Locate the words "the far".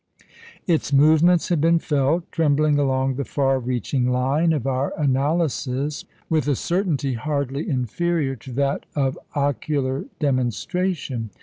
3.17-3.59